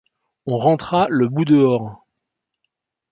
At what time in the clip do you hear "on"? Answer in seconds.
0.47-0.57